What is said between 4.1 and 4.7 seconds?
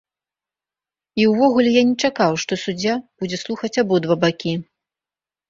бакі.